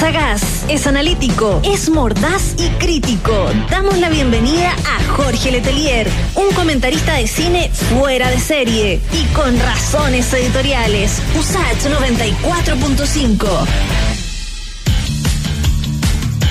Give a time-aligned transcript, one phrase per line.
[0.00, 3.50] sagaz, es analítico, es mordaz y crítico.
[3.68, 9.60] Damos la bienvenida a Jorge Letelier, un comentarista de cine fuera de serie y con
[9.60, 11.20] razones editoriales.
[11.38, 13.46] USACH 94.5.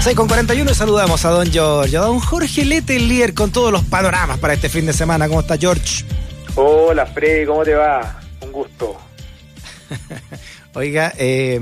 [0.02, 4.38] 6 con 41 saludamos a don George, a don Jorge Letelier con todos los panoramas
[4.38, 5.28] para este fin de semana.
[5.28, 6.06] ¿Cómo está George?
[6.54, 8.22] Hola Freddy, ¿cómo te va?
[8.42, 8.96] Un gusto.
[10.76, 11.60] Oiga, eh,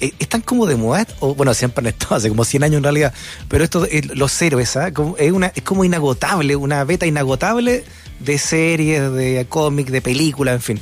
[0.00, 1.06] ¿están como de moda?
[1.20, 3.14] O, bueno, siempre han estado hace como 100 años en realidad,
[3.48, 4.92] pero esto, eh, los héroes, ¿ah?
[5.18, 7.84] es, una, es como inagotable, una beta inagotable
[8.20, 10.80] de series, de cómics, de películas, en fin.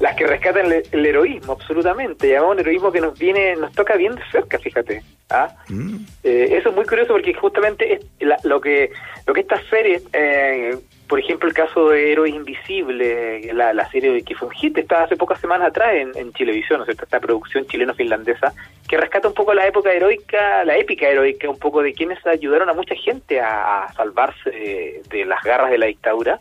[0.00, 2.28] Las que rescatan el, heroísmo, absolutamente.
[2.28, 5.02] Y un heroísmo que nos viene, nos toca bien de cerca, fíjate.
[5.30, 5.52] ¿ah?
[5.68, 5.96] Mm.
[6.22, 8.00] Eh, eso es muy curioso porque justamente es
[8.44, 8.92] lo que
[9.26, 14.22] lo que estas series eh, por ejemplo, el caso de Héroes Invisibles, la, la serie
[14.22, 17.04] que fue un hit, está hace pocas semanas atrás en, en Chilevisión, ¿no es cierto?
[17.04, 18.52] Esta producción chileno-finlandesa,
[18.86, 22.68] que rescata un poco la época heroica, la épica heroica, un poco de quienes ayudaron
[22.68, 26.40] a mucha gente a, salvarse de, las garras de la dictadura.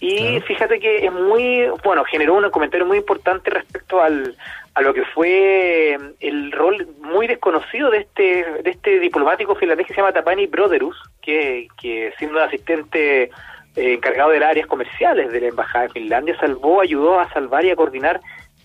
[0.00, 4.36] Y fíjate que es muy, bueno, generó un comentario muy importante respecto al,
[4.74, 9.94] a lo que fue el rol muy desconocido de este de este diplomático finlandés que
[9.94, 13.30] se llama Tapani Broderus, que, que siendo asistente
[13.76, 17.64] eh, encargado de las áreas comerciales de la Embajada de Finlandia, salvó, ayudó a salvar
[17.64, 18.20] y a coordinar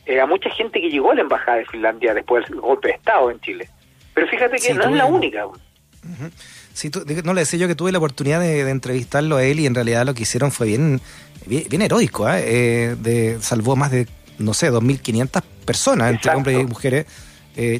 [0.05, 2.93] eh, a mucha gente que llegó a la Embajada de Finlandia después del golpe de
[2.95, 3.69] Estado en Chile.
[4.13, 5.45] Pero fíjate que no es la única.
[6.73, 6.91] Sí,
[7.23, 10.05] no le decía yo que tuve la oportunidad de, entrevistarlo a él y en realidad
[10.05, 11.01] lo que hicieron fue bien,
[11.45, 12.29] bien, heroico.
[12.29, 12.43] ¿eh?
[12.45, 12.95] ¿eh?
[12.99, 17.05] de, salvó más de, no sé, 2.500 personas, entre hombres y mujeres,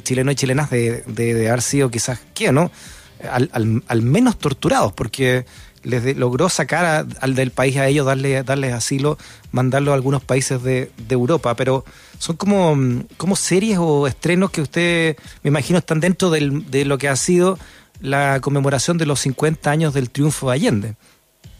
[0.04, 2.72] chilenos y chilenas, de, de, haber sido quizás, ¿qué, no?
[3.32, 5.46] Al, al, al menos torturados, porque
[5.88, 9.18] les logró sacar al del país a ellos, darle, darles asilo,
[9.52, 11.84] mandarlo a algunos países de, Europa, pero
[12.20, 12.76] son como,
[13.18, 17.58] como series o estrenos que usted, me imagino, están dentro de lo que ha sido
[18.02, 20.94] la conmemoración de los 50 años del triunfo de Allende.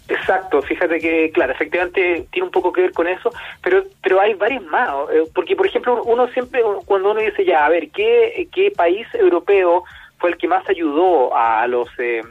[0.10, 3.30] Exacto, fíjate que, claro, efectivamente tiene un poco que ver con eso,
[3.62, 7.66] pero pero hay varios más, eh, porque por ejemplo uno siempre, cuando uno dice ya,
[7.66, 9.84] a ver, ¿qué, qué país europeo
[10.18, 11.90] fue el que más ayudó a los...
[12.00, 12.22] Eh,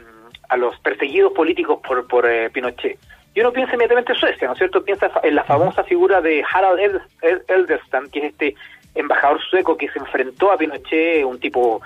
[0.49, 2.97] a los perseguidos políticos por, por eh, Pinochet.
[3.33, 4.83] Y uno piensa inmediatamente en Suecia, ¿no es cierto?
[4.83, 7.01] Piensa en la famosa figura de Harald
[7.47, 8.55] Eldestam, que es este
[8.95, 11.81] embajador sueco que se enfrentó a Pinochet, un tipo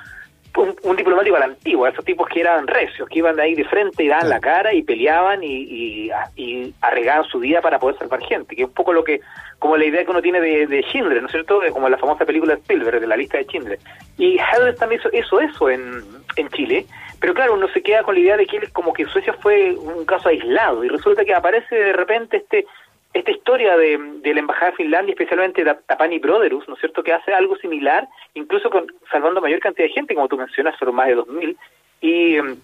[0.57, 3.63] un, diplomático a la antigua, esos tipos que eran recios, que iban de ahí de
[3.63, 8.21] frente y daban la cara y peleaban y, y, arriesgaban su vida para poder salvar
[8.21, 9.21] gente, que es un poco lo que,
[9.59, 11.61] como la idea que uno tiene de, de Schindler, ¿no es cierto?
[11.71, 13.79] Como la famosa película de Spielberg, de la lista de Schindler.
[14.17, 14.37] Y
[14.77, 16.03] también hizo eso, eso en,
[16.35, 16.85] en Chile,
[17.21, 19.75] pero claro, uno se queda con la idea de que él como que Suecia fue
[19.75, 22.65] un caso aislado y resulta que aparece de repente este
[23.13, 27.03] esta historia de, de la embajada de Finlandia, especialmente de Tapani Broderus, ¿no es cierto?,
[27.03, 30.95] que hace algo similar, incluso con salvando mayor cantidad de gente, como tú mencionas, fueron
[30.95, 31.57] más de 2.000,
[31.99, 32.55] y em,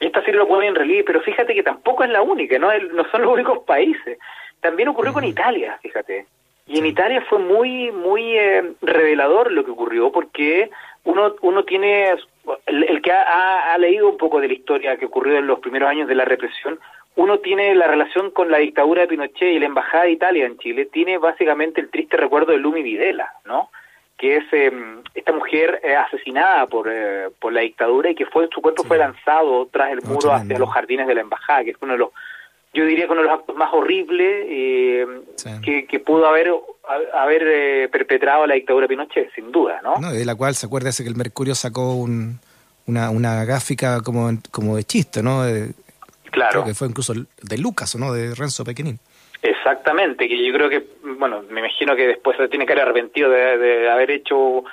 [0.00, 3.04] esta serie lo pone en relieve, pero fíjate que tampoco es la única, no, no
[3.10, 4.18] son los únicos países.
[4.60, 6.26] También ocurrió con Italia, fíjate.
[6.66, 10.70] Y en Italia fue muy, muy eh, revelador lo que ocurrió, porque
[11.04, 12.16] uno, uno tiene
[12.66, 16.08] el, que ha, leído un poco de la historia que ocurrió en los primeros años
[16.08, 16.78] de la represión,
[17.14, 20.58] uno tiene la relación con la dictadura de Pinochet y la embajada de Italia en
[20.58, 23.70] Chile, tiene básicamente el triste recuerdo de Lumi Videla, ¿no?
[24.16, 28.48] que es em, esta mujer eh, asesinada por, eh, por la dictadura y que fue
[28.54, 31.76] su cuerpo fue lanzado tras el muro hacia los jardines de la embajada, que es
[31.80, 32.10] uno de los,
[32.74, 35.06] yo diría que uno de los actos más horribles eh,
[35.62, 36.50] que, que pudo haber
[37.14, 39.96] haber eh, perpetrado la dictadura Pinochet, sin duda, ¿no?
[39.96, 42.40] no de la cual se acuerda que el Mercurio sacó un,
[42.86, 45.42] una, una gráfica como, como de chiste, ¿no?
[46.30, 46.50] claro.
[46.50, 48.12] Creo que fue incluso de Lucas, ¿o no?
[48.12, 48.98] De Renzo Pequenín.
[49.42, 50.86] Exactamente, que yo creo que,
[51.18, 54.64] bueno, me imagino que después se tiene que haber arrepentido de, haber hecho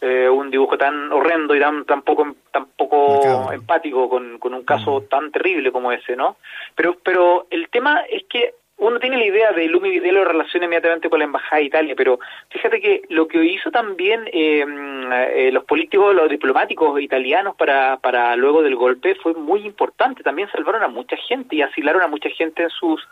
[0.00, 4.64] eh, un dibujo tan horrendo y tan, tan poco, tan poco empático con, con un
[4.64, 5.08] caso mm.
[5.08, 6.36] tan terrible como ese, ¿no?
[6.74, 11.10] Pero, pero el tema es que uno tiene la idea de Lumi Videla relaciona inmediatamente
[11.10, 12.18] con la embajada de Italia, pero
[12.48, 14.64] fíjate que lo que hizo también eh,
[15.34, 20.22] eh, los políticos, los diplomáticos italianos para, para luego del golpe fue muy importante.
[20.22, 23.06] También salvaron a mucha gente y asilaron a mucha gente en sus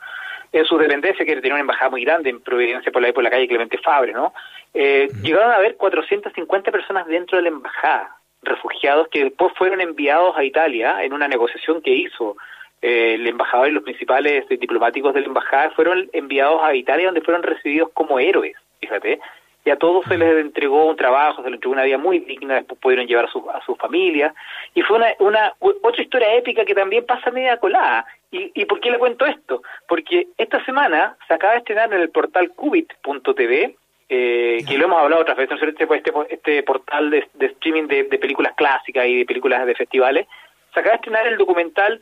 [0.52, 3.30] en sus dependencias, que tenía una embajada muy grande en Providencia por la, por la
[3.30, 4.32] calle Clemente Fabre, ¿no?
[4.74, 10.36] Eh, llegaron a haber 450 personas dentro de la embajada, refugiados que después fueron enviados
[10.36, 12.36] a Italia en una negociación que hizo
[12.80, 17.22] eh, el embajador y los principales diplomáticos de la embajada fueron enviados a Italia donde
[17.22, 19.20] fueron recibidos como héroes, fíjate,
[19.68, 22.54] y a todos se les entregó un trabajo, se les entregó una vida muy digna,
[22.54, 24.34] después pudieron llevar a sus a su familias,
[24.74, 28.06] y fue una, una otra historia épica que también pasa media colada.
[28.30, 29.62] ¿Y, ¿Y por qué le cuento esto?
[29.86, 33.76] Porque esta semana se acaba de estrenar en el portal cubit.tv
[34.08, 38.54] eh, que lo hemos hablado otras veces, este, este, este portal de, streaming de, películas
[38.56, 40.26] clásicas y de películas de festivales,
[40.72, 42.00] se acaba de estrenar el documental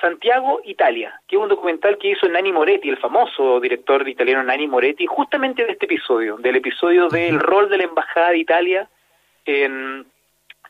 [0.00, 4.66] Santiago, Italia, que es un documental que hizo Nani Moretti, el famoso director italiano Nani
[4.66, 8.88] Moretti, justamente de este episodio, del episodio del rol de la Embajada de Italia
[9.44, 10.06] en,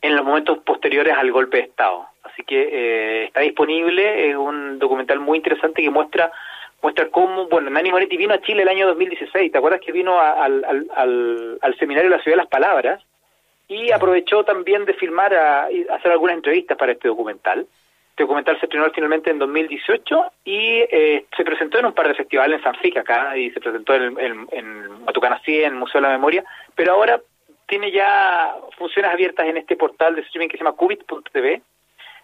[0.01, 2.07] en los momentos posteriores al golpe de Estado.
[2.23, 6.31] Así que eh, está disponible, es un documental muy interesante que muestra
[6.81, 10.19] muestra cómo, bueno, Nani Moretti vino a Chile el año 2016, ¿te acuerdas que vino
[10.19, 13.03] al, al, al, seminario de la Ciudad de las Palabras?
[13.67, 17.65] Y aprovechó también de filmar, a, hacer algunas entrevistas para este documental.
[18.17, 20.57] Documental se estrenó finalmente en 2018 y
[20.89, 23.93] eh, se presentó en un par de festivales en San Fica acá y se presentó
[23.93, 26.43] en, en, en Matucanací, en Museo de la Memoria,
[26.75, 27.19] pero ahora
[27.67, 31.61] tiene ya funciones abiertas en este portal de streaming que se llama cubit.tv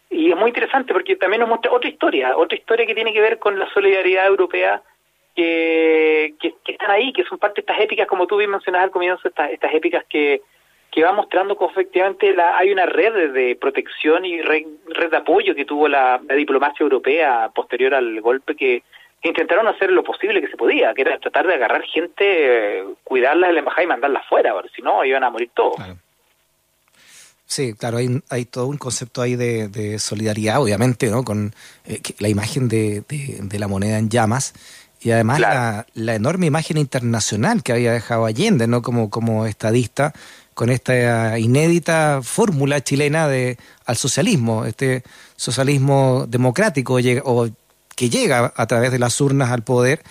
[0.10, 3.22] y es muy interesante porque también nos muestra otra historia, otra historia que tiene que
[3.22, 4.82] ver con la solidaridad europea
[5.36, 8.92] que, que, están ahí, que son parte de estas épicas, como tú bien mencionabas al
[8.92, 10.42] comienzo, estas, estas épicas que,
[10.92, 14.66] que va mostrando que efectivamente la, hay una red de protección y red,
[15.10, 18.84] de apoyo que tuvo la, diplomacia europea posterior al golpe que,
[19.24, 23.54] intentaron hacer lo posible que se podía, que era tratar de agarrar gente, cuidarla de
[23.54, 25.80] la embajada y mandarla fuera, si no iban a morir todos.
[27.46, 31.24] Sí, claro, hay, hay todo un concepto ahí de, solidaridad, obviamente, ¿no?
[31.24, 31.54] Con
[31.86, 34.56] eh, la imagen de, de, la moneda en llamas
[35.02, 38.82] y además la, la, enorme imagen internacional que había dejado Allende, ¿no?
[38.82, 40.14] Como, como estadista,
[40.53, 45.03] con esta inédita fórmula chilena de al socialismo, este
[45.36, 47.48] socialismo democrático o
[47.95, 50.01] que llega a través de las urnas al poder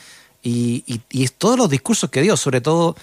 [0.43, 2.97] y, y, y todos los discursos que dio, sobre todo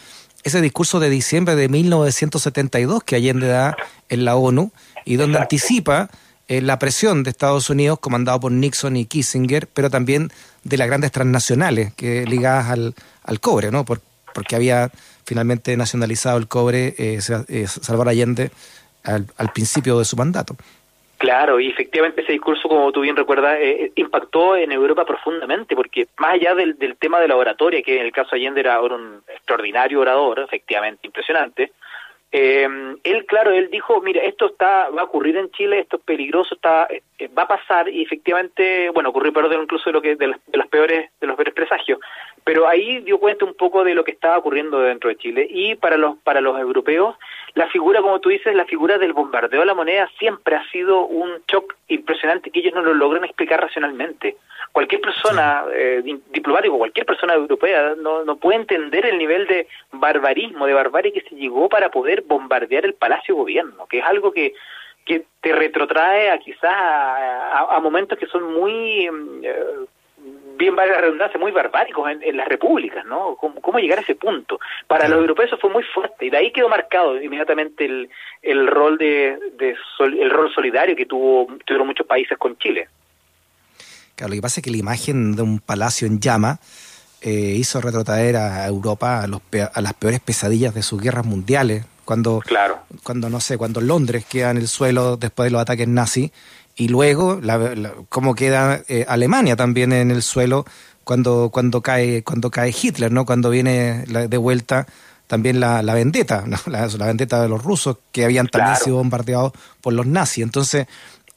[0.43, 3.75] ese discurso de diciembre de 1972 que Allende da
[4.09, 4.71] en la ONU
[5.05, 6.09] y donde anticipa
[6.47, 10.31] eh, la presión de Estados Unidos comandado por Nixon y Kissinger, pero también
[10.63, 13.83] de las grandes transnacionales que ligadas al, al cobre, ¿no?
[14.37, 14.91] Porque había
[15.25, 17.17] finalmente nacionalizado el cobre eh,
[17.49, 18.51] eh Salvador Allende
[19.03, 20.55] al, principio de su mandato.
[21.17, 25.75] Claro, y efectivamente ese discurso, como tú bien recuerdas, eh, eh, impactó en Europa profundamente,
[25.75, 28.79] porque más allá del, tema de la oratoria, que en el caso de Allende era
[28.79, 31.71] un extraordinario orador, efectivamente impresionante,
[32.31, 32.67] eh,
[33.03, 36.55] él, claro, él dijo, mira, esto está va a ocurrir en Chile, esto es peligroso,
[36.55, 40.35] está eh, va a pasar, y efectivamente, bueno, ocurrió peor incluso de lo que de,
[40.45, 41.99] de los peores de los peores presagios,
[42.47, 45.75] pero ahí dio cuenta un poco de lo que estaba ocurriendo dentro de Chile y
[45.75, 47.17] para los para los europeos
[47.55, 51.07] la figura, como tú dices, la figura del bombardeo a la moneda siempre ha sido
[51.07, 54.37] un shock impresionante que ellos no lo logran explicar racionalmente.
[54.71, 60.67] Cualquier persona eh, diplomático, cualquier persona europea no, no puede entender el nivel de barbarismo,
[60.67, 64.53] de barbarie que se llegó para poder bombardear el Palacio Gobierno, que es algo que
[65.03, 69.55] que te retrotrae a quizás a, momentos que son muy mm, eh,
[70.57, 73.35] bien vale la redundancia, muy barbáricos en, las repúblicas, ¿no?
[73.35, 74.59] ¿Cómo, llegar a ese punto?
[74.87, 78.09] Para los europeos eso fue muy fuerte y de ahí quedó marcado inmediatamente el,
[78.41, 79.37] el rol de,
[79.99, 82.87] el rol solidario que tuvo tuvieron muchos países con Chile.
[84.15, 86.59] Claro, lo que pasa es que la imagen de un palacio en llama
[87.21, 89.41] eh, hizo retrotraer a Europa a, los,
[89.73, 92.79] a las peores pesadillas de sus guerras mundiales, cuando, claro.
[93.03, 96.31] cuando no sé, cuando Londres queda en el suelo después de los ataques nazis
[96.77, 100.63] y luego la, cómo queda eh, Alemania también en el suelo
[101.03, 104.85] cuando cuando cae cuando cae Hitler no cuando viene de vuelta
[105.25, 109.51] también la, la vendetta la, vendetta de los rusos que habían también sido bombardeados
[109.81, 110.43] por los nazis.
[110.43, 110.87] Entonces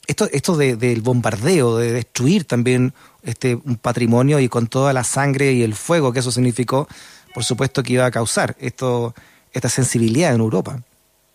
[0.07, 5.03] esto esto de, del bombardeo de destruir también este un patrimonio y con toda la
[5.03, 6.87] sangre y el fuego que eso significó
[7.33, 9.15] por supuesto que iba a causar esto
[9.53, 10.79] esta sensibilidad en Europa.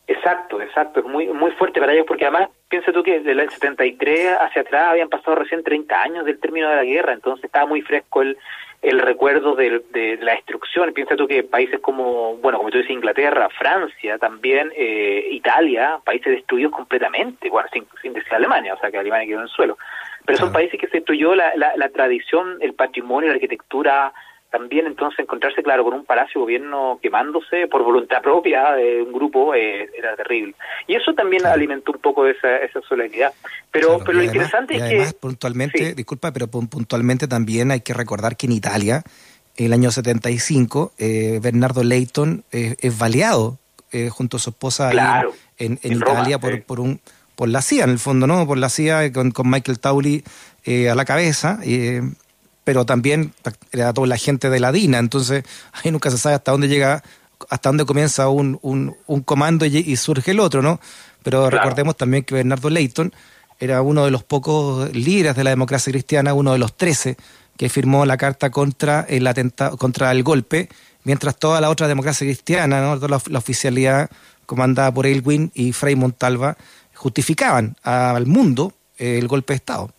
[0.06, 0.45] Exacto
[0.76, 4.36] exacto es muy muy fuerte para ellos porque además piensa tú que desde el 73
[4.40, 7.80] hacia atrás habían pasado recién 30 años del término de la guerra, entonces estaba muy
[7.80, 8.36] fresco el,
[8.82, 10.92] el recuerdo de, de, la destrucción.
[10.92, 16.34] Piensa tú que países como, bueno, como tú dices, Inglaterra, Francia, también eh, Italia, países
[16.34, 19.78] destruidos completamente, bueno, sin, sin decir Alemania, o sea que Alemania quedó en el suelo,
[20.26, 24.12] pero son países que se destruyó la, la, la tradición, el patrimonio, la arquitectura,
[24.50, 29.54] también entonces encontrarse, claro, con un palacio gobierno quemándose por voluntad propia de un grupo
[29.54, 30.54] eh, era terrible.
[30.86, 33.32] Y eso también alimentó un poco esa, esa solidaridad.
[33.70, 38.46] Pero, pero lo interesante es además, puntualmente, disculpa, pero puntualmente también hay que recordar que
[38.46, 39.02] en Italia,
[39.56, 43.58] el año 75, eh, Bernardo Leighton eh, es baleado
[43.92, 44.90] eh, junto a su esposa
[45.58, 47.00] en, en, Italia por, por un
[47.34, 48.46] por la CIA, en el fondo, ¿no?
[48.46, 50.24] Por la CIA con, con Michael Tauli
[50.90, 51.60] a la cabeza.
[52.66, 53.32] Pero también
[53.70, 57.00] era toda la gente de la DINA, entonces ahí nunca se sabe hasta dónde llega,
[57.48, 60.80] hasta dónde comienza un, un, comando y, surge el otro, ¿no?
[61.22, 63.12] Pero recordemos también que Bernardo Leighton
[63.60, 67.16] era uno de los pocos líderes de la democracia cristiana, uno de los trece
[67.56, 70.68] que firmó la carta contra el atentado, contra el golpe
[71.06, 72.98] mientras toda la otra democracia cristiana, ¿no?
[72.98, 74.10] toda la, oficialidad
[74.44, 76.56] comandada por Elwin y Frei Montalva,
[76.94, 79.90] justificaban al mundo el golpe de Estado.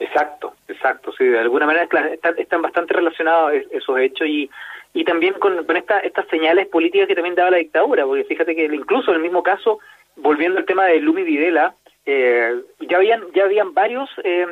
[0.00, 0.39] Exacto,
[0.80, 4.50] exacto, sí, de alguna manera están, bastante relacionados esos hechos y,
[4.94, 8.56] y también con, con esta, estas señales políticas que también daba la dictadura, porque fíjate
[8.56, 9.78] que incluso en el mismo caso,
[10.16, 11.74] volviendo al tema de Lumi Videla,
[12.06, 14.46] eh, ya habían ya habían varios eh,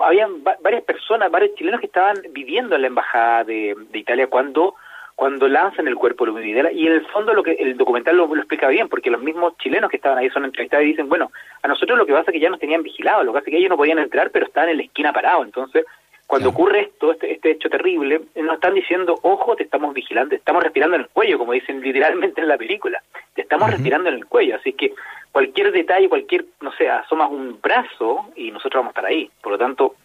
[0.00, 4.74] habían varias personas varios chilenos que estaban viviendo en la embajada de, Italia cuando
[5.16, 8.34] cuando lanzan el cuerpo de Videla y en el fondo lo que el documental lo,
[8.36, 11.30] explica bien porque los mismos chilenos que estaban ahí son entrevistados y dicen bueno
[11.62, 13.52] a nosotros lo que pasa es que ya nos tenían vigilados lo que pasa es
[13.52, 15.84] que ellos no podían entrar pero estaban en la esquina parados entonces
[16.26, 20.62] cuando ocurre esto, este, este, hecho terrible, nos están diciendo, ojo, te estamos vigilando, estamos
[20.62, 23.02] respirando en el cuello, como dicen literalmente en la película,
[23.34, 24.94] te estamos respirando en el cuello, así que
[25.30, 29.30] cualquier detalle, cualquier, no sé, asomas un brazo y nosotros vamos a estar ahí.
[29.42, 29.96] Por lo tanto,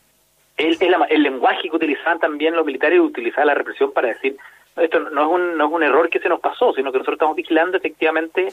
[0.57, 0.77] el,
[1.09, 4.35] el, lenguaje que utilizaban también los militares utilizaba la represión para decir,
[4.79, 7.15] esto no es, un, no es un error que se nos pasó, sino que nosotros
[7.15, 8.49] estamos vigilando efectivamente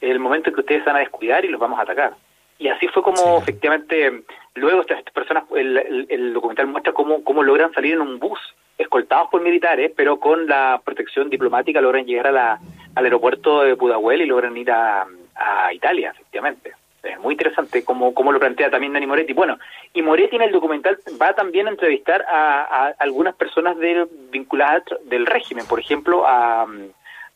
[0.00, 2.14] el momento en que ustedes van a descuidar y los vamos a atacar.
[2.58, 4.22] Y así fue como efectivamente
[4.54, 8.38] luego estas, personas, el, el, documental muestra cómo, cómo logran salir en un bus
[8.76, 12.60] escoltados por militares, pero con la protección diplomática logran llegar a la,
[12.94, 16.72] al aeropuerto de Pudahuel y logran ir a, a Italia, efectivamente.
[17.02, 19.32] Es muy interesante cómo, cómo lo plantea también Dani Moretti.
[19.32, 19.58] Bueno,
[19.94, 24.82] y Moretti en el documental va también a entrevistar a, a algunas personas de, vinculadas
[25.04, 26.66] del régimen, por ejemplo, a,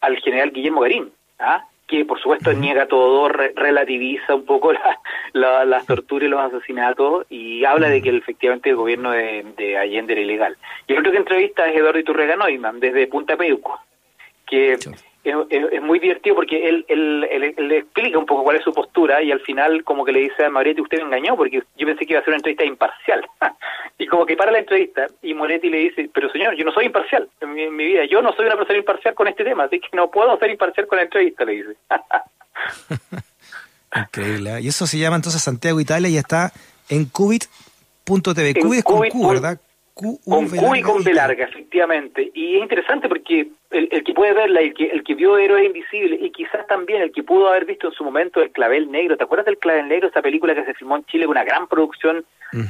[0.00, 1.64] al general Guillermo Garín, ¿ah?
[1.87, 4.73] que por supuesto niega todo, relativiza un poco
[5.33, 10.12] la, las torturas y los asesinatos y habla de que efectivamente el gobierno de, Allende
[10.12, 10.56] era ilegal.
[10.87, 13.80] Y el otro que entrevista es Eduardo Iturrega Neumann, desde Punta Peuco,
[14.47, 14.76] que
[15.25, 17.21] es, muy divertido porque él, él,
[17.57, 20.45] le explica un poco cuál es su postura y al final como que le dice
[20.45, 23.26] a Moretti, usted me engañó porque yo pensé que iba a ser una entrevista imparcial.
[23.99, 26.87] y como que para la entrevista y Moretti le dice, pero señor, yo no soy
[26.87, 29.88] imparcial en mi, vida, yo no soy una persona imparcial con este tema, así que
[29.95, 31.76] no puedo ser imparcial con la entrevista, le dice.
[33.97, 34.57] Increíble.
[34.57, 34.61] ¿eh?
[34.62, 36.52] Y eso se llama entonces Santiago Italia y está
[36.88, 38.54] en Cubit.tv.
[38.61, 39.59] Cubit es con Q, ¿verdad?
[39.94, 42.30] Con Q y con B larga, efectivamente.
[42.34, 46.20] Y es interesante porque el, que puede verla, el que, el que vio Héroes Invisibles
[46.20, 49.22] y quizás también el que pudo haber visto en su momento El Clavel Negro, ¿te
[49.22, 50.08] acuerdas del Clavel Negro?
[50.08, 52.24] Esa película que se filmó en Chile, una gran producción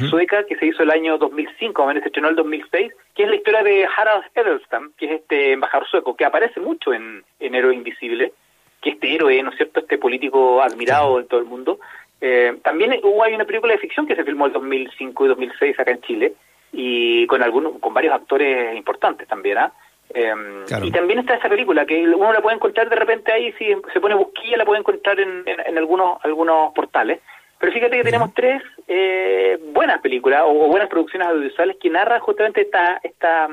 [0.09, 3.29] sueca que se hizo el año 2005, o menos se estrenó el 2006, que es
[3.29, 7.55] la historia de Harald Edelstam, que es este embajador sueco, que aparece mucho en, en
[7.55, 8.33] Héroes Invisibles,
[8.81, 11.81] que este héroe, ¿no es cierto?, este político admirado en todo el mundo.
[12.23, 15.79] Eh, también hubo hay una película de ficción que se filmó el 2005 y 2006
[15.79, 16.33] acá en Chile,
[16.77, 19.73] y con algunos con varios actores importantes también ¿ah?
[20.13, 23.67] em, y también está esa película que uno la puede encontrar de repente ahí si
[23.93, 27.21] se pone busquilla la puede encontrar en, en, algunos algunos portales
[27.59, 32.63] pero fíjate que tenemos tres eh, buenas películas o, buenas producciones audiovisuales que narran justamente
[32.63, 33.49] esta esta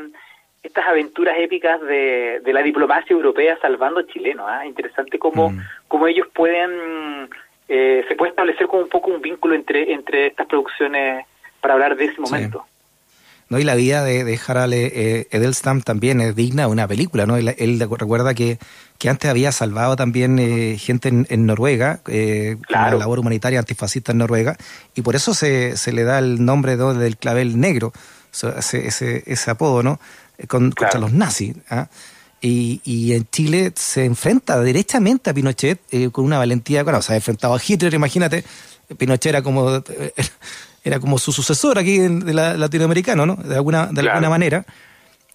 [0.64, 4.66] estas aventuras épicas de, de la diplomacia europea salvando chilenos ¿ah?
[4.66, 5.60] interesante cómo, mm.
[5.88, 7.30] cómo ellos pueden
[7.68, 11.26] eh, se puede establecer como un poco un vínculo entre entre estas producciones
[11.62, 12.66] para hablar de ese momento
[13.52, 13.60] ¿no?
[13.60, 17.36] Y la vida de, de Harald eh, Edelstam también es digna de una película, ¿no?
[17.36, 18.58] Él, recuerda que,
[18.98, 24.20] que, antes había salvado también eh, gente en, Noruega, eh, la labor humanitaria antifascista en
[24.20, 24.56] Noruega,
[24.96, 27.92] y por eso se, se le da el nombre del clavel negro,
[28.32, 30.00] ese, ese, ese apodo, ¿no?
[30.38, 31.54] Eh, con, Contra los nazis.
[31.70, 31.90] ¿ah?
[32.40, 35.82] Y, y, en Chile se enfrenta derechamente a Pinochet
[36.14, 38.46] con una valentía, bueno, se ha enfrentado a Hitler, imagínate,
[38.98, 39.84] Pinochet era como
[40.84, 43.36] era como su sucesor aquí de la, latinoamericano, ¿no?
[43.36, 44.66] De alguna, de alguna manera.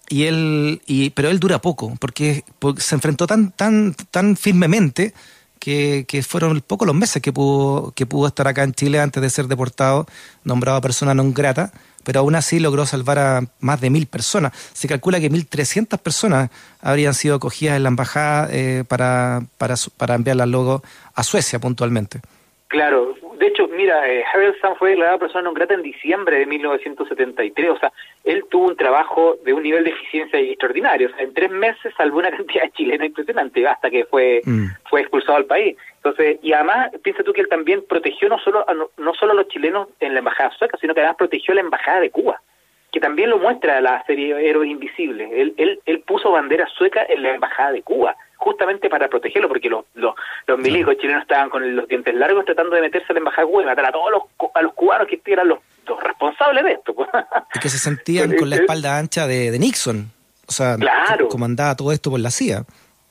[0.09, 2.43] Y él, y, pero él dura poco, porque,
[2.77, 5.13] se enfrentó tan, tan, tan firmemente
[5.59, 9.21] que, que, fueron pocos los meses que pudo, que pudo estar acá en Chile antes
[9.21, 10.05] de ser deportado,
[10.43, 11.71] nombrado persona non grata,
[12.07, 14.53] pero aún así logró salvar a más de mil personas.
[14.71, 16.49] Se calcula que mil trescientas personas
[16.79, 20.83] habrían sido acogidas en la embajada eh, para, para, para enviarlas luego
[21.15, 22.21] a Suecia puntualmente.
[22.69, 27.69] Claro, de hecho, mira, eh, Harrelson fue declarada persona non grata en diciembre de 1973,
[27.69, 27.91] o sea,
[28.23, 31.93] él tuvo un trabajo de un nivel de eficiencia extraordinario, o sea, en tres meses
[31.97, 34.67] salvó una cantidad de chilenos impresionante hasta que fue mm.
[34.89, 35.77] fue expulsado al país.
[35.97, 39.35] Entonces, y además, piensa tú que él también protegió no solo a, no, solo a
[39.35, 42.41] los chilenos en la embajada sueca, sino que además protegió a la embajada de Cuba
[42.89, 45.29] que también lo muestra la serie Héroes Invisibles.
[45.33, 49.69] Él, él, él puso bandera sueca en la embajada de Cuba justamente para protegerlo, porque
[49.69, 50.15] los, los,
[50.45, 53.65] los milicos chilenos estaban con los dientes largos tratando de meterse a la embajada y
[53.65, 55.59] matar a todos los, a los cubanos que eran los,
[56.01, 56.93] responsables de esto.
[56.93, 57.09] Pues.
[57.55, 60.11] Y que se sentían con la espalda ancha de, de Nixon,
[60.47, 61.27] o sea, claro.
[61.27, 62.63] comandaba todo esto por la CIA.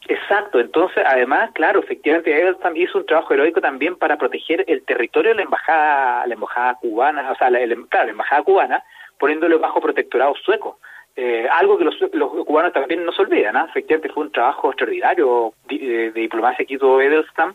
[0.09, 4.85] Exacto, entonces además, claro, efectivamente él también hizo un trabajo heroico también para proteger el
[4.85, 8.85] territorio de la embajada, la embajada cubana, o sea, la, claro, la embajada cubana,
[9.18, 10.78] poniéndolo bajo protectorado sueco
[11.19, 11.97] Eh, algo que los,
[12.45, 13.67] cubanos también no se olvidan, ¿ah?
[13.71, 17.55] efectivamente fue un trabajo extraordinario de, diplomacia que hizo Edelstam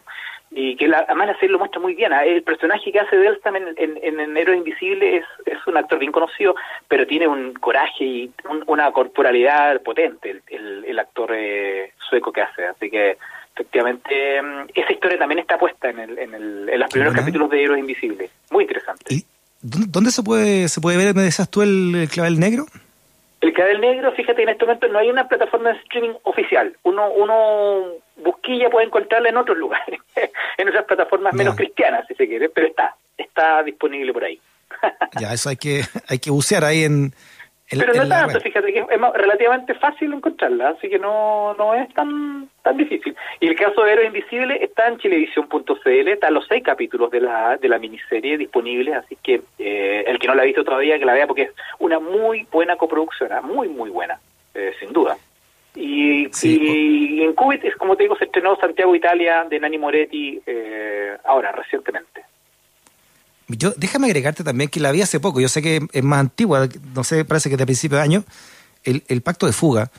[0.50, 2.12] y que la, además la lo muestra muy bien.
[2.12, 2.26] ¿ah?
[2.26, 6.12] El personaje que hace Edelstam en, en, en, Héroes Invisibles es, es un actor bien
[6.12, 6.56] conocido,
[6.88, 8.32] pero tiene un coraje y
[8.66, 13.20] una corporalidad potente el, el, actor eh, sueco que hace, así que
[13.54, 17.48] efectivamente mm, esa historia también está puesta en, el, en, el, en los primeros capítulos
[17.52, 18.32] de Héroes Invisibles.
[18.50, 19.14] Muy interesante.
[19.14, 19.24] ¿Y
[19.62, 22.66] dónde se puede se puede ver, me decías tú, el clavel negro?
[23.42, 26.76] El Clavel Negro, fíjate, en este momento no hay una plataforma de streaming oficial.
[26.84, 27.86] Uno, uno
[28.18, 30.00] busquilla puede encontrarla en otros lugares,
[30.58, 34.40] en esas plataformas menos cristianas, si se quiere, pero está, está disponible por ahí.
[35.20, 37.14] ya, eso hay que, hay que bucear ahí en,
[37.80, 42.50] pero no tanto, fíjate que es relativamente fácil encontrarla, así que no, no es tan
[42.62, 43.16] tan difícil.
[43.40, 47.58] Y el caso de Héroes Invisibles está en chilevisión.cl, están los seis capítulos de la,
[47.58, 51.06] de la miniserie disponibles, así que eh, el que no la ha visto todavía, que
[51.06, 53.42] la vea, porque es una muy buena coproducción, ¿ah?
[53.42, 54.20] muy, muy buena,
[54.54, 55.18] eh, sin duda.
[55.74, 60.42] Y, y en Cubit, es como te digo, se estrenó Santiago Italia de Nani Moretti
[60.46, 62.26] eh, ahora, recientemente.
[63.48, 66.68] Yo, déjame agregarte también que la vi hace poco, yo sé que es más antigua,
[66.94, 68.24] no sé, parece que es de principio de año,
[68.84, 69.90] el, el pacto de fuga,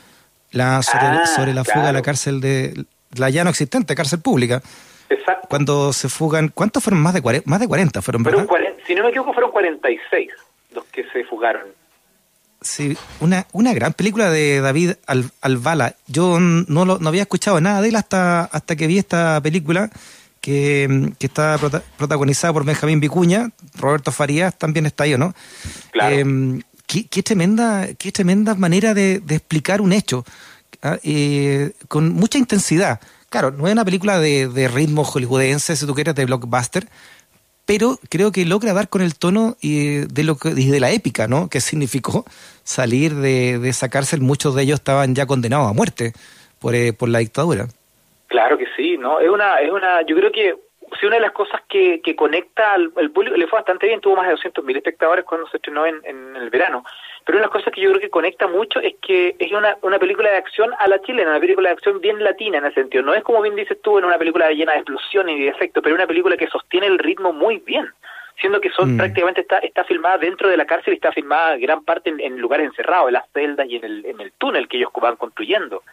[0.53, 4.21] la sobre, ah, sobre la fuga de la cárcel de la ya no existente, cárcel
[4.21, 4.61] pública.
[5.09, 5.47] Exacto.
[5.49, 7.01] Cuando se fugan, ¿cuántos fueron?
[7.01, 8.47] Más de 40, más de 40 fueron, fueron
[8.85, 10.29] si no me equivoco, fueron 46
[10.73, 11.63] los que se fugaron.
[12.61, 15.95] Sí, una, una gran película de David Al, Alvala.
[16.07, 19.89] Yo no, lo, no había escuchado nada de él hasta, hasta que vi esta película
[20.39, 21.57] que, que está
[21.97, 25.33] protagonizada por Benjamín Vicuña, Roberto Farías también está ahí, ¿no?
[25.91, 26.15] Claro.
[26.15, 30.23] Em, qué, tremenda, qué tremenda manera de, explicar un hecho,
[30.81, 30.97] ¿ah?
[31.03, 32.99] eh, con mucha intensidad.
[33.29, 36.87] Claro, no es una película de, ritmo hollywoodense, si tú quieres, de blockbuster,
[37.65, 41.49] pero creo que logra dar con el tono y de lo de la épica, ¿no?
[41.49, 42.25] Que significó
[42.63, 44.21] salir de, de esa cárcel.
[44.21, 46.13] Muchos de ellos estaban ya condenados a muerte
[46.59, 47.67] por, eh, por la dictadura.
[48.27, 49.19] Claro que sí, ¿no?
[49.19, 50.55] Es una, es una, yo creo que
[51.03, 54.15] si una de las cosas que, que conecta al, público, le fue bastante bien, tuvo
[54.15, 56.85] más de 200.000 espectadores cuando se estrenó en, en, el verano,
[57.25, 59.75] pero una de las cosas que yo creo que conecta mucho es que es una,
[59.81, 62.75] una película de acción a la chilena, una película de acción bien latina en ese
[62.75, 65.49] sentido, no es como bien dices tú en una película llena de explosiones y de
[65.49, 67.89] efectos, pero una película que sostiene el ritmo muy bien
[68.39, 68.97] siendo que son mm.
[68.97, 72.67] prácticamente está, está filmada dentro de la cárcel y está filmada gran parte en, lugares
[72.67, 75.83] encerrados, en las celdas y en el, en el túnel que ellos van construyendo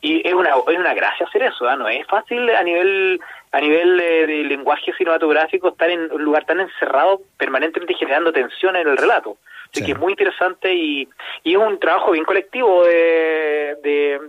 [0.00, 1.76] y es una es una gracia hacer eso ¿ah?
[1.76, 3.20] no es fácil a nivel
[3.56, 8.86] a nivel de, lenguaje cinematográfico estar en un lugar tan encerrado permanentemente generando tensión en
[8.86, 9.38] el relato.
[9.72, 11.08] Así que es muy interesante y,
[11.42, 13.76] y es un trabajo bien colectivo de,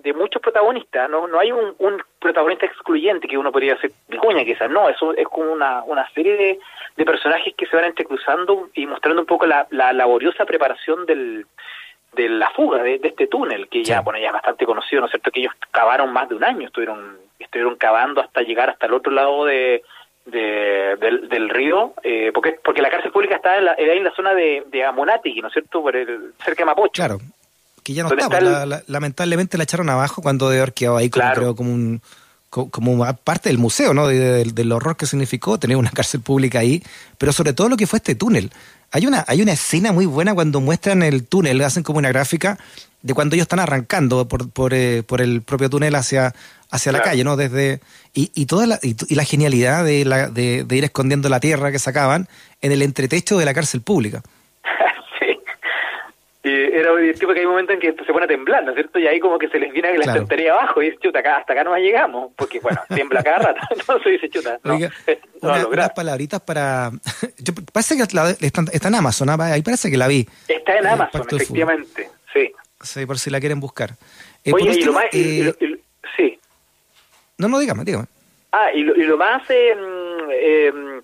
[0.01, 4.43] de, muchos protagonistas no no hay un, un, protagonista excluyente que uno podría hacer cuña
[4.43, 6.59] quizás no eso es como una, una serie de,
[6.95, 11.45] de personajes que se van entrecruzando y mostrando un poco la, la laboriosa preparación del
[12.13, 15.11] de la fuga de, este túnel, que ya, bueno, ya es bastante conocido, ¿no es
[15.11, 15.29] cierto?
[15.29, 19.11] Que ellos cavaron más de un año, estuvieron, estuvieron cavando hasta llegar hasta el otro
[19.11, 19.83] lado de,
[20.25, 24.63] del, río, eh, porque porque la cárcel pública está en la, en la zona de,
[24.67, 25.81] de Amonati, ¿no es cierto?
[25.81, 26.91] Por el, cerca de Mapocho.
[26.93, 27.19] Claro,
[27.83, 31.31] que ya no está, pues, lamentablemente la echaron abajo cuando de haber quedado ahí como,
[31.33, 32.01] creo, como un
[32.49, 34.07] como parte del museo, ¿no?
[34.07, 36.83] del horror que significó tener una cárcel pública ahí,
[37.17, 38.51] pero sobre todo lo que fue este túnel.
[38.91, 42.57] Hay una, hay una escena muy buena cuando muestran el túnel, hacen como una gráfica
[43.01, 46.33] de cuando ellos están arrancando por, por, eh, por el propio túnel hacia,
[46.69, 47.35] hacia la calle, ¿no?
[47.35, 47.81] Desde,
[48.13, 51.71] y, y toda la, y, la genialidad de, la, de, de ir escondiendo la tierra
[51.71, 52.29] que sacaban
[52.61, 54.23] en el entretecho de la cárcel pública
[56.47, 58.99] era divertido porque hay momentos en que se pone a temblar, ¿no es cierto?
[58.99, 60.53] Y ahí como que se les viene la claro.
[60.53, 64.13] abajo y dice, chuta, acá, hasta acá no llegamos, porque bueno, tiembla cada rato, entonces
[64.13, 64.91] dice, chuta, no, Oiga,
[65.71, 66.91] unas palabritas para...
[67.37, 69.37] Yo, parece que está, está, en Amazon, ¿ah?
[69.39, 70.27] ahí parece que la vi.
[70.47, 72.51] Está en eh, Amazon, efectivamente, sí.
[72.81, 73.91] Sí, por si la quieren buscar.
[74.43, 75.05] Eh, Oye, y lo más...
[75.11, 75.53] Eh,
[76.15, 76.39] sí.
[77.37, 78.05] No, no, dígame, dígame.
[78.51, 79.43] Ah, y lo, y lo más...
[79.49, 81.01] Eh,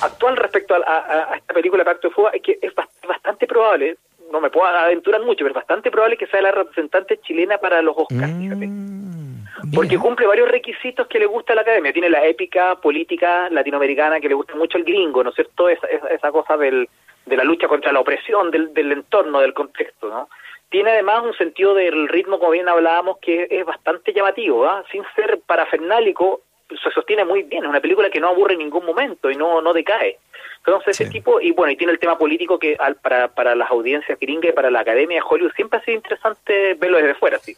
[0.00, 2.72] actual respecto a, a, a, esta película Pacto de Fuga es que es
[3.06, 3.96] bastante probable,
[4.30, 7.82] no me puedo aventurar mucho, pero es bastante probable que sea la representante chilena para
[7.82, 11.92] los Oscars, mm, Porque cumple varios requisitos que le gusta a la academia.
[11.92, 15.68] Tiene la épica política latinoamericana que le gusta mucho al gringo, ¿no es cierto?
[15.68, 16.88] Esa, esa, cosa del,
[17.24, 20.28] de la lucha contra la opresión, del, del entorno, del contexto, ¿no?
[20.68, 24.84] Tiene además un sentido del ritmo, como bien hablábamos, que es bastante llamativo, ¿ah?
[24.90, 27.62] Sin ser parafernálico, se sostiene muy bien.
[27.62, 30.18] Es una película que no aburre en ningún momento y no, no decae.
[30.66, 33.70] Entonces, ese tipo, y bueno, y tiene el tema político que al, para, para las
[33.70, 37.38] audiencias gringas y para la academia de Hollywood siempre ha sido interesante verlo desde fuera,
[37.38, 37.56] sí.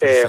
[0.00, 0.24] Eh,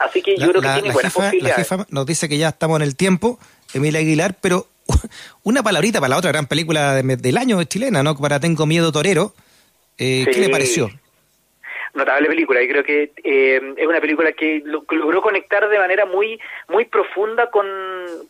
[0.00, 1.56] así que yo creo que tiene buenas posibilidades.
[1.70, 3.38] La jefa nos dice que ya estamos en el tiempo,
[3.72, 4.66] Emilia Aguilar, pero
[5.44, 8.16] una palabrita para la otra gran película del año chilena, ¿no?
[8.16, 9.34] Para Tengo Miedo Torero.
[9.98, 10.90] Eh, ¿Qué le pareció?
[11.94, 16.40] Notable película y creo que eh, es una película que logró conectar de manera muy
[16.68, 17.66] muy profunda con,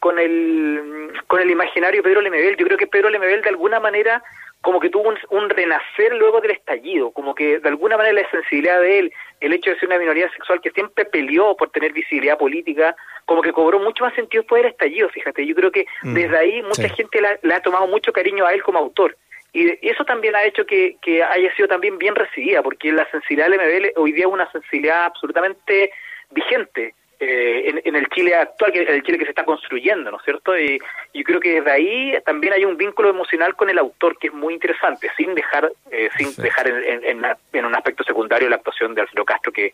[0.01, 2.57] con el con el imaginario Pedro Lemebel.
[2.57, 4.23] Yo creo que Pedro Lemebel de alguna manera
[4.65, 8.81] como que tuvo un, renacer luego del estallido, como que de alguna manera la sensibilidad
[8.81, 12.39] de él, el hecho de ser una minoría sexual que siempre peleó por tener visibilidad
[12.39, 12.97] política,
[13.27, 16.39] como que cobró mucho más sentido después del estallido, fíjate, yo creo que mm, desde
[16.39, 19.15] ahí mucha gente le ha tomado mucho cariño a él como autor.
[19.55, 23.49] Y eso también ha hecho que, que haya sido también bien recibida, porque la sensibilidad
[23.49, 25.93] del MBL hoy día es una sensibilidad absolutamente
[26.31, 30.25] vigente eh, en, el Chile actual, que el Chile que se está construyendo, ¿no es
[30.25, 30.59] cierto?
[30.59, 30.81] Y
[31.15, 34.35] yo creo que desde ahí también hay un vínculo emocional con el autor que es
[34.35, 39.03] muy interesante, sin dejar eh, sin dejar en, en, un aspecto secundario la actuación de
[39.03, 39.73] Alfredo Castro, que,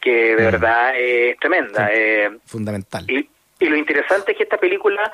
[0.00, 0.50] que de mm.
[0.50, 1.88] verdad es tremenda.
[1.92, 3.08] Eh, fundamental.
[3.08, 3.28] Y,
[3.62, 5.10] y lo interesante es que esta película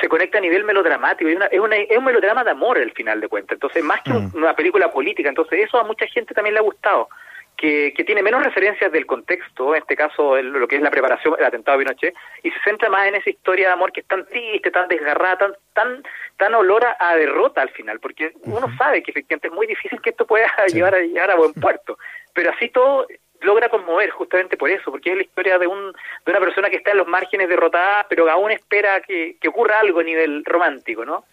[0.00, 2.92] se conecta a nivel melodramático, es, una, es, una, es un melodrama de amor al
[2.92, 4.32] final de cuentas, entonces más que mm.
[4.34, 7.10] una película política, entonces eso a mucha gente también le ha gustado,
[7.58, 11.34] que, que tiene menos referencias del contexto, en este caso lo que es la preparación
[11.36, 14.06] del atentado de Pinochet, y se centra más en esa historia de amor que es
[14.06, 16.02] tan triste, tan desgarrada, tan tan
[16.38, 20.08] tan olor a, derrota al final, porque uno sabe que efectivamente es muy difícil que
[20.08, 21.98] esto pueda llevar, a, llegar a buen puerto,
[22.32, 23.06] pero así todo
[23.42, 25.92] logra conmover justamente por eso, porque es la historia de, un,
[26.24, 29.80] de una persona que está en los márgenes derrotada, pero que aún espera que, ocurra
[29.80, 31.24] algo a nivel romántico, ¿no?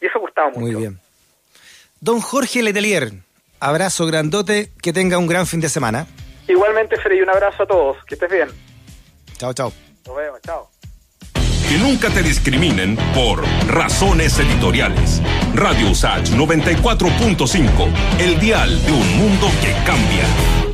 [0.00, 0.60] Y eso gustaba mucho.
[0.60, 0.98] Muy bien.
[2.00, 3.10] Don Jorge Letelier,
[3.58, 6.06] abrazo grandote, que tenga un gran fin de semana.
[6.48, 8.48] Igualmente, Freddy, un abrazo a todos, que estés bien.
[9.36, 9.72] Chao, chao.
[10.06, 10.68] Nos vemos, chao.
[11.68, 15.22] Que nunca te discriminen por razones editoriales.
[15.54, 20.69] Radio USACH 94.5, el dial de un mundo que cambia.